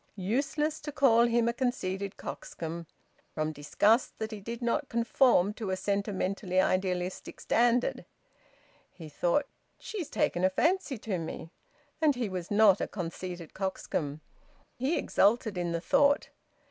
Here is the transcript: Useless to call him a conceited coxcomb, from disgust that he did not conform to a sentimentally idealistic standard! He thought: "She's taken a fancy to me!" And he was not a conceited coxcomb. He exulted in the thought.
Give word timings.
Useless 0.15 0.79
to 0.79 0.91
call 0.91 1.27
him 1.27 1.47
a 1.47 1.53
conceited 1.53 2.17
coxcomb, 2.17 2.87
from 3.35 3.51
disgust 3.51 4.17
that 4.17 4.31
he 4.31 4.39
did 4.41 4.59
not 4.59 4.89
conform 4.89 5.53
to 5.53 5.69
a 5.69 5.77
sentimentally 5.77 6.59
idealistic 6.59 7.39
standard! 7.39 8.05
He 8.89 9.09
thought: 9.09 9.45
"She's 9.77 10.09
taken 10.09 10.43
a 10.43 10.49
fancy 10.49 10.97
to 10.97 11.19
me!" 11.19 11.51
And 12.01 12.15
he 12.15 12.29
was 12.29 12.49
not 12.49 12.81
a 12.81 12.87
conceited 12.87 13.53
coxcomb. 13.53 14.21
He 14.75 14.97
exulted 14.97 15.55
in 15.55 15.71
the 15.71 15.79
thought. 15.81 16.29